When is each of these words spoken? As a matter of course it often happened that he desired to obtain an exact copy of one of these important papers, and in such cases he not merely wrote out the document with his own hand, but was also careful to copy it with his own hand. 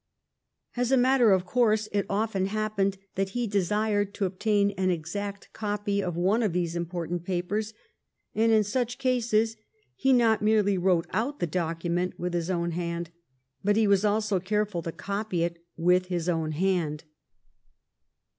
As 0.75 0.91
a 0.91 0.97
matter 0.97 1.31
of 1.31 1.45
course 1.45 1.87
it 1.91 2.07
often 2.09 2.47
happened 2.47 2.97
that 3.13 3.29
he 3.37 3.45
desired 3.45 4.15
to 4.15 4.25
obtain 4.25 4.71
an 4.71 4.89
exact 4.89 5.53
copy 5.53 6.01
of 6.01 6.15
one 6.17 6.41
of 6.41 6.53
these 6.53 6.75
important 6.75 7.23
papers, 7.23 7.75
and 8.33 8.51
in 8.51 8.63
such 8.63 8.97
cases 8.97 9.57
he 9.95 10.11
not 10.11 10.41
merely 10.41 10.75
wrote 10.75 11.05
out 11.11 11.39
the 11.39 11.45
document 11.45 12.19
with 12.19 12.33
his 12.33 12.49
own 12.49 12.71
hand, 12.71 13.11
but 13.63 13.77
was 13.77 14.03
also 14.03 14.39
careful 14.39 14.81
to 14.81 14.91
copy 14.91 15.43
it 15.43 15.63
with 15.77 16.07
his 16.07 16.27
own 16.27 16.53
hand. 16.53 17.03